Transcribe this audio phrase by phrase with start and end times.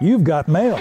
[0.00, 0.76] You've got mail.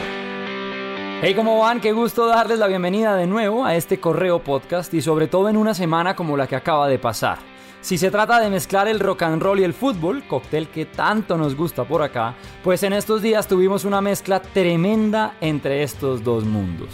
[1.21, 1.81] Hey, ¿cómo van?
[1.81, 5.57] Qué gusto darles la bienvenida de nuevo a este correo podcast y sobre todo en
[5.57, 7.39] una semana como la que acaba de pasar.
[7.81, 11.35] Si se trata de mezclar el rock and roll y el fútbol, cóctel que tanto
[11.35, 16.43] nos gusta por acá, pues en estos días tuvimos una mezcla tremenda entre estos dos
[16.43, 16.89] mundos.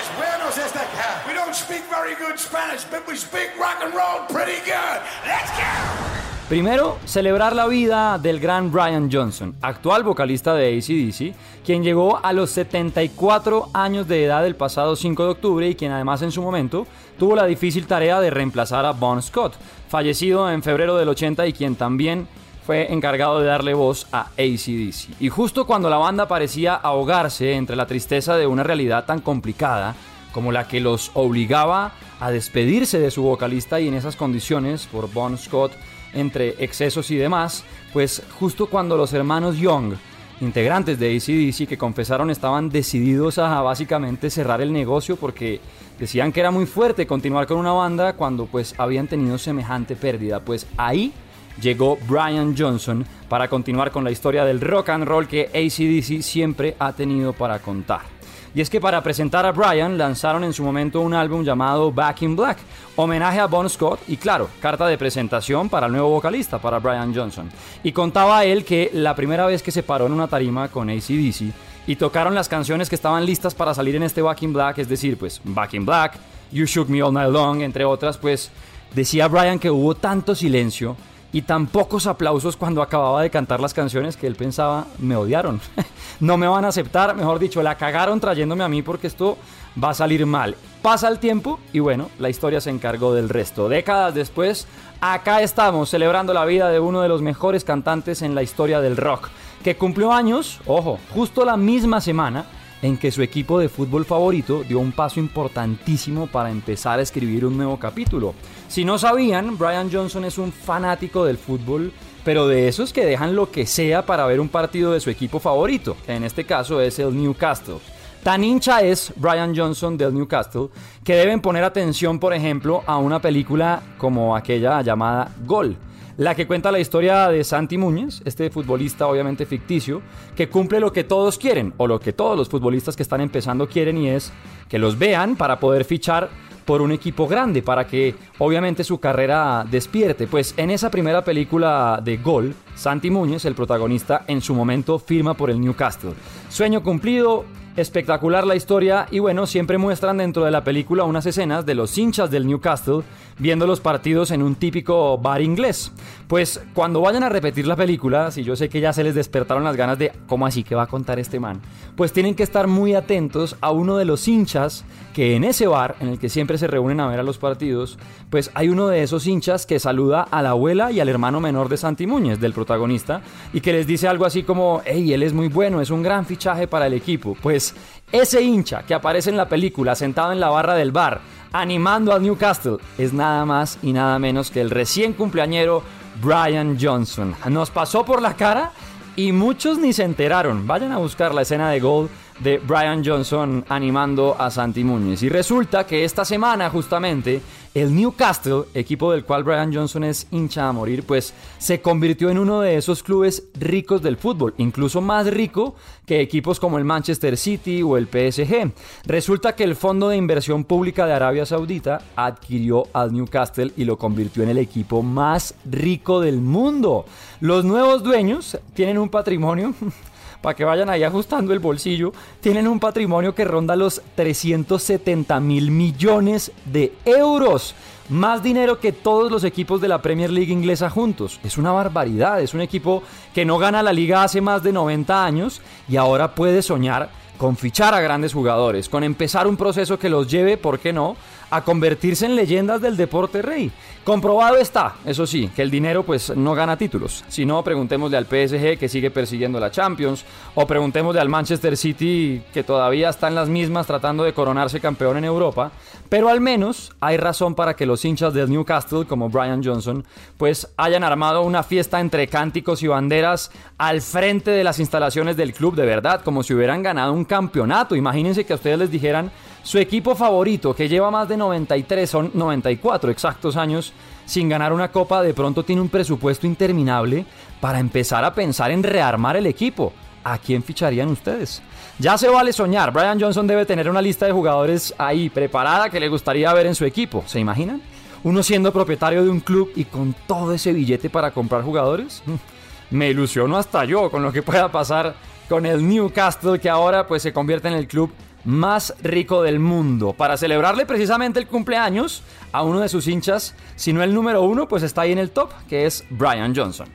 [0.00, 1.30] As buenos as that guy.
[1.30, 5.02] We don't speak very good Spanish, but we speak rock and roll pretty good.
[5.26, 6.25] Let's go!
[6.48, 11.34] Primero, celebrar la vida del gran Brian Johnson, actual vocalista de ACDC,
[11.64, 15.90] quien llegó a los 74 años de edad el pasado 5 de octubre y quien
[15.90, 16.86] además en su momento
[17.18, 19.54] tuvo la difícil tarea de reemplazar a Bon Scott,
[19.88, 22.28] fallecido en febrero del 80 y quien también
[22.64, 25.20] fue encargado de darle voz a ACDC.
[25.20, 29.96] Y justo cuando la banda parecía ahogarse entre la tristeza de una realidad tan complicada
[30.30, 31.92] como la que los obligaba a
[32.30, 35.72] despedirse de su vocalista y en esas condiciones por Bon Scott,
[36.14, 39.94] entre excesos y demás, pues justo cuando los hermanos Young,
[40.40, 45.60] integrantes de ACDC que confesaron estaban decididos a básicamente cerrar el negocio porque
[45.98, 50.40] decían que era muy fuerte continuar con una banda cuando pues habían tenido semejante pérdida,
[50.40, 51.12] pues ahí
[51.60, 56.76] llegó Brian Johnson para continuar con la historia del rock and roll que ACDC siempre
[56.78, 58.15] ha tenido para contar.
[58.56, 62.22] Y es que para presentar a Brian lanzaron en su momento un álbum llamado Back
[62.22, 62.56] in Black,
[62.96, 67.14] homenaje a Bon Scott y claro, carta de presentación para el nuevo vocalista, para Brian
[67.14, 67.50] Johnson.
[67.82, 71.52] Y contaba él que la primera vez que se paró en una tarima con ACDC
[71.86, 74.88] y tocaron las canciones que estaban listas para salir en este Back in Black, es
[74.88, 76.14] decir, pues Back in Black,
[76.50, 78.50] You Shook Me All Night Long, entre otras, pues
[78.94, 80.96] decía Brian que hubo tanto silencio
[81.36, 85.60] y tan pocos aplausos cuando acababa de cantar las canciones que él pensaba, me odiaron.
[86.20, 89.36] no me van a aceptar, mejor dicho, la cagaron trayéndome a mí porque esto
[89.82, 90.56] va a salir mal.
[90.80, 93.68] Pasa el tiempo y bueno, la historia se encargó del resto.
[93.68, 94.66] Décadas después,
[95.02, 98.96] acá estamos celebrando la vida de uno de los mejores cantantes en la historia del
[98.96, 99.28] rock,
[99.62, 102.46] que cumplió años, ojo, justo la misma semana
[102.86, 107.44] en que su equipo de fútbol favorito dio un paso importantísimo para empezar a escribir
[107.44, 108.34] un nuevo capítulo.
[108.68, 111.92] Si no sabían, Brian Johnson es un fanático del fútbol,
[112.24, 115.40] pero de esos que dejan lo que sea para ver un partido de su equipo
[115.40, 117.78] favorito, en este caso es el Newcastle.
[118.22, 120.68] Tan hincha es Brian Johnson del Newcastle
[121.04, 125.76] que deben poner atención, por ejemplo, a una película como aquella llamada Gol,
[126.16, 130.00] la que cuenta la historia de Santi Muñez, este futbolista obviamente ficticio,
[130.34, 133.68] que cumple lo que todos quieren, o lo que todos los futbolistas que están empezando
[133.68, 134.32] quieren, y es
[134.68, 136.30] que los vean para poder fichar
[136.64, 140.26] por un equipo grande, para que obviamente su carrera despierte.
[140.26, 145.34] Pues en esa primera película de Gol, Santi Muñez, el protagonista, en su momento firma
[145.34, 146.14] por el Newcastle.
[146.48, 147.44] Sueño cumplido,
[147.76, 151.98] Espectacular la historia y bueno, siempre muestran dentro de la película unas escenas de los
[151.98, 153.02] hinchas del Newcastle
[153.38, 155.92] viendo los partidos en un típico bar inglés.
[156.26, 159.62] Pues cuando vayan a repetir la película, si yo sé que ya se les despertaron
[159.62, 161.60] las ganas de cómo así que va a contar este man,
[161.96, 165.96] pues tienen que estar muy atentos a uno de los hinchas que en ese bar
[166.00, 167.98] en el que siempre se reúnen a ver a los partidos,
[168.30, 171.68] pues hay uno de esos hinchas que saluda a la abuela y al hermano menor
[171.68, 173.22] de Santi Muñez, del protagonista,
[173.52, 176.26] y que les dice algo así como, hey, él es muy bueno, es un gran
[176.26, 177.36] fichaje para el equipo.
[177.42, 177.65] Pues
[178.12, 181.20] ese hincha que aparece en la película sentado en la barra del bar
[181.52, 185.82] animando al Newcastle es nada más y nada menos que el recién cumpleañero
[186.22, 187.34] Brian Johnson.
[187.48, 188.72] Nos pasó por la cara
[189.16, 190.66] y muchos ni se enteraron.
[190.66, 192.10] Vayan a buscar la escena de gol
[192.40, 195.22] de Brian Johnson animando a Santi Muñez.
[195.22, 197.40] Y resulta que esta semana justamente
[197.76, 202.38] el Newcastle, equipo del cual Brian Johnson es hincha a morir, pues se convirtió en
[202.38, 205.74] uno de esos clubes ricos del fútbol, incluso más rico
[206.06, 208.72] que equipos como el Manchester City o el PSG.
[209.04, 213.98] Resulta que el Fondo de Inversión Pública de Arabia Saudita adquirió al Newcastle y lo
[213.98, 217.04] convirtió en el equipo más rico del mundo.
[217.40, 219.74] Los nuevos dueños tienen un patrimonio
[220.46, 225.72] para que vayan ahí ajustando el bolsillo, tienen un patrimonio que ronda los 370 mil
[225.72, 227.74] millones de euros.
[228.10, 231.40] Más dinero que todos los equipos de la Premier League inglesa juntos.
[231.42, 232.40] Es una barbaridad.
[232.40, 233.02] Es un equipo
[233.34, 237.56] que no gana la liga hace más de 90 años y ahora puede soñar con
[237.56, 241.16] fichar a grandes jugadores, con empezar un proceso que los lleve, ¿por qué no?,
[241.50, 243.70] a convertirse en leyendas del deporte rey.
[244.04, 247.24] Comprobado está, eso sí, que el dinero pues no gana títulos.
[247.26, 252.40] Si no, preguntémosle al PSG que sigue persiguiendo la Champions, o preguntémosle al Manchester City
[252.54, 255.72] que todavía está en las mismas tratando de coronarse campeón en Europa,
[256.08, 260.04] pero al menos hay razón para que los hinchas del Newcastle, como Brian Johnson,
[260.36, 265.52] pues hayan armado una fiesta entre cánticos y banderas al frente de las instalaciones del
[265.52, 267.96] club, de verdad, como si hubieran ganado un campeonato.
[267.96, 269.32] Imagínense que a ustedes les dijeran
[269.66, 273.92] su equipo favorito, que lleva más de 93, son 94 exactos años
[274.24, 277.24] sin ganar una copa, de pronto tiene un presupuesto interminable
[277.60, 279.92] para empezar a pensar en rearmar el equipo.
[280.26, 281.62] ¿a quién ficharían ustedes?
[281.98, 286.00] Ya se vale soñar, Brian Johnson debe tener una lista de jugadores ahí preparada que
[286.00, 287.80] le gustaría ver en su equipo, ¿se imaginan?
[288.24, 292.24] Uno siendo propietario de un club y con todo ese billete para comprar jugadores.
[292.90, 295.14] Me ilusiono hasta yo con lo que pueda pasar
[295.48, 298.10] con el Newcastle que ahora pues se convierte en el club
[298.46, 300.14] más rico del mundo.
[300.14, 302.22] Para celebrarle precisamente el cumpleaños
[302.52, 305.30] a uno de sus hinchas, si no el número uno, pues está ahí en el
[305.30, 306.88] top, que es Brian Johnson.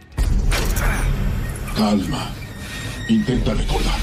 [1.75, 2.31] Calma.
[3.07, 3.99] Intenta recordar.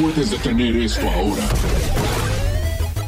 [0.00, 1.42] Puedes detener esto ahora.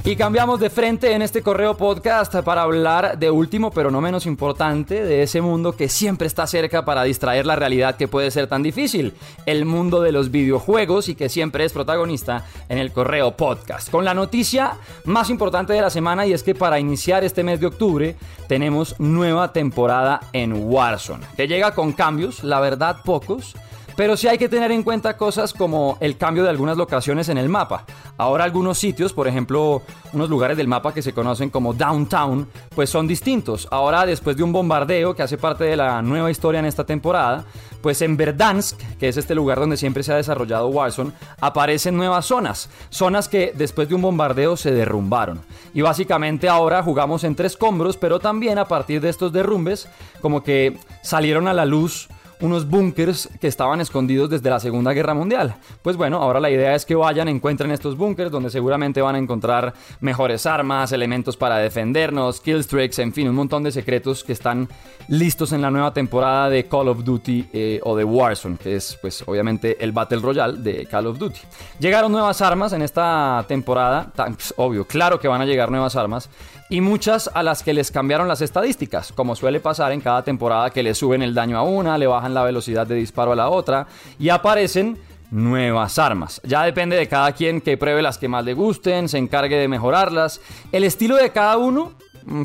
[0.07, 4.27] Y cambiamos de frente en este correo podcast para hablar de último, pero no menos
[4.27, 8.47] importante, de ese mundo que siempre está cerca para distraer la realidad que puede ser
[8.47, 9.15] tan difícil,
[9.47, 13.91] el mundo de los videojuegos y que siempre es protagonista en el correo podcast.
[13.91, 14.75] Con la noticia
[15.07, 18.15] más importante de la semana y es que para iniciar este mes de octubre
[18.47, 23.55] tenemos nueva temporada en Warzone, que llega con cambios, la verdad pocos,
[23.97, 27.39] pero sí hay que tener en cuenta cosas como el cambio de algunas locaciones en
[27.39, 27.85] el mapa.
[28.17, 29.83] Ahora algunos sitios, por ejemplo,
[30.13, 33.69] unos lugares del mapa que se conocen como Downtown, pues son distintos.
[33.71, 37.45] Ahora, después de un bombardeo que hace parte de la nueva historia en esta temporada,
[37.83, 42.25] pues en Verdansk, que es este lugar donde siempre se ha desarrollado Warzone, aparecen nuevas
[42.25, 42.71] zonas.
[42.91, 45.43] Zonas que después de un bombardeo se derrumbaron.
[45.75, 49.89] Y básicamente ahora jugamos entre escombros, pero también a partir de estos derrumbes,
[50.21, 52.09] como que salieron a la luz
[52.45, 55.55] unos búnkers que estaban escondidos desde la Segunda Guerra Mundial.
[55.81, 59.19] Pues bueno, ahora la idea es que vayan, encuentren estos búnkers donde seguramente van a
[59.19, 64.69] encontrar mejores armas, elementos para defendernos, killstreaks, en fin, un montón de secretos que están
[65.09, 68.99] listos en la nueva temporada de Call of Duty eh, o de Warzone, que es
[69.01, 71.41] pues obviamente el Battle Royale de Call of Duty.
[71.81, 76.29] Llegaron nuevas armas en esta temporada, pues, obvio, claro que van a llegar nuevas armas
[76.69, 80.71] y muchas a las que les cambiaron las estadísticas, como suele pasar en cada temporada
[80.71, 83.49] que le suben el daño a una, le bajan la velocidad de disparo a la
[83.49, 83.87] otra
[84.19, 84.99] y aparecen
[85.31, 86.41] nuevas armas.
[86.45, 89.69] Ya depende de cada quien que pruebe las que más le gusten, se encargue de
[89.69, 90.41] mejorarlas.
[90.73, 91.93] El estilo de cada uno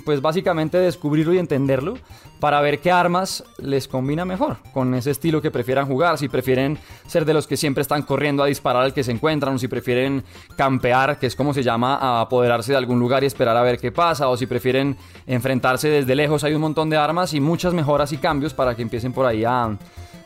[0.03, 1.95] pues básicamente descubrirlo y entenderlo
[2.39, 6.77] para ver qué armas les combina mejor con ese estilo que prefieran jugar, si prefieren
[7.07, 9.67] ser de los que siempre están corriendo a disparar al que se encuentran, o si
[9.67, 10.23] prefieren
[10.55, 13.77] campear, que es como se llama, a apoderarse de algún lugar y esperar a ver
[13.77, 14.97] qué pasa, o si prefieren
[15.27, 18.81] enfrentarse desde lejos, hay un montón de armas y muchas mejoras y cambios para que
[18.81, 19.77] empiecen por ahí a,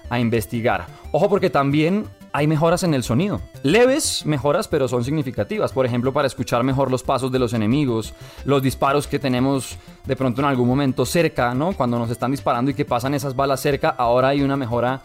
[0.09, 0.85] a investigar.
[1.11, 3.41] Ojo porque también hay mejoras en el sonido.
[3.61, 5.71] Leves mejoras, pero son significativas.
[5.71, 8.13] Por ejemplo, para escuchar mejor los pasos de los enemigos,
[8.43, 11.73] los disparos que tenemos de pronto en algún momento cerca, ¿no?
[11.73, 15.01] Cuando nos están disparando y que pasan esas balas cerca, ahora hay una mejora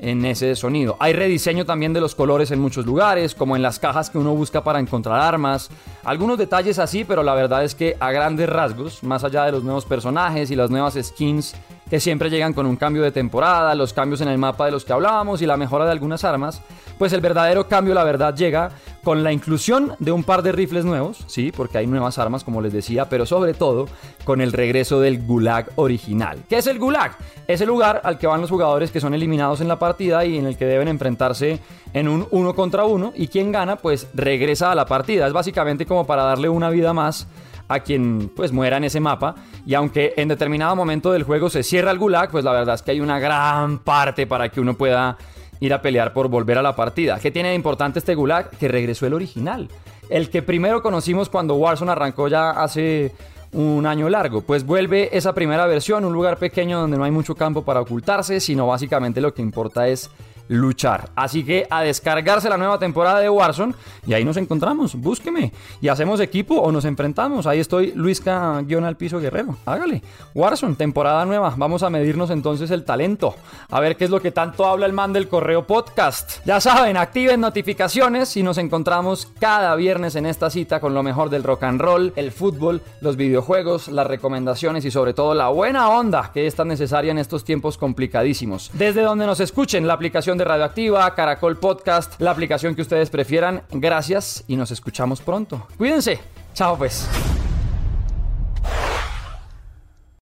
[0.00, 0.96] en ese sonido.
[0.98, 4.34] Hay rediseño también de los colores en muchos lugares, como en las cajas que uno
[4.34, 5.70] busca para encontrar armas.
[6.02, 9.62] Algunos detalles así, pero la verdad es que a grandes rasgos, más allá de los
[9.62, 11.54] nuevos personajes y las nuevas skins
[11.92, 14.82] que siempre llegan con un cambio de temporada, los cambios en el mapa de los
[14.82, 16.62] que hablábamos y la mejora de algunas armas,
[16.96, 18.70] pues el verdadero cambio, la verdad, llega
[19.04, 22.62] con la inclusión de un par de rifles nuevos, sí, porque hay nuevas armas, como
[22.62, 23.88] les decía, pero sobre todo
[24.24, 26.38] con el regreso del Gulag original.
[26.48, 27.14] ¿Qué es el Gulag?
[27.46, 30.38] Es el lugar al que van los jugadores que son eliminados en la partida y
[30.38, 31.60] en el que deben enfrentarse
[31.92, 35.26] en un uno contra uno y quien gana, pues regresa a la partida.
[35.26, 37.26] Es básicamente como para darle una vida más
[37.74, 39.34] a quien pues muera en ese mapa
[39.66, 42.82] y aunque en determinado momento del juego se cierra el gulag, pues la verdad es
[42.82, 45.16] que hay una gran parte para que uno pueda
[45.60, 47.18] ir a pelear por volver a la partida.
[47.20, 48.50] ¿Qué tiene de importante este gulag?
[48.50, 49.68] Que regresó el original.
[50.10, 53.12] El que primero conocimos cuando Warzone arrancó ya hace
[53.52, 54.40] un año largo.
[54.40, 58.40] Pues vuelve esa primera versión, un lugar pequeño donde no hay mucho campo para ocultarse,
[58.40, 60.10] sino básicamente lo que importa es
[60.48, 61.10] luchar.
[61.14, 63.74] Así que a descargarse la nueva temporada de Warzone
[64.06, 64.94] y ahí nos encontramos.
[64.94, 67.46] Búsqueme y hacemos equipo o nos enfrentamos.
[67.46, 69.56] Ahí estoy, Luisca guion al piso guerrero.
[69.66, 70.02] Hágale.
[70.34, 71.54] Warzone, temporada nueva.
[71.56, 73.34] Vamos a medirnos entonces el talento.
[73.70, 76.44] A ver qué es lo que tanto habla el man del correo podcast.
[76.44, 81.30] Ya saben, activen notificaciones y nos encontramos cada viernes en esta cita con lo mejor
[81.30, 85.88] del rock and roll, el fútbol, los videojuegos, las recomendaciones y sobre todo la buena
[85.88, 88.70] onda que es tan necesaria en estos tiempos complicadísimos.
[88.72, 89.98] Desde donde nos escuchen, la
[90.38, 93.62] de Radioactiva, Caracol Podcast, la aplicación que ustedes prefieran.
[93.70, 95.66] Gracias y nos escuchamos pronto.
[95.76, 96.20] Cuídense.
[96.54, 97.08] Chao pues.